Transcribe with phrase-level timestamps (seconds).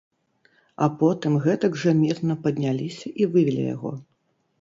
[0.85, 3.93] А потым гэтак жа мірна падняліся і вывелі яго.